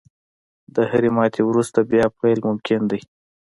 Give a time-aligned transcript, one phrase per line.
[0.75, 2.99] •د هرې ماتې وروسته، بیا پیل ممکن دی.